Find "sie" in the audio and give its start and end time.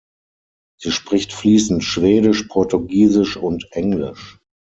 0.79-0.91